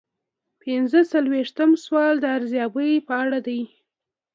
[0.61, 3.61] پنځه څلویښتم سوال د ارزیابۍ په اړه دی.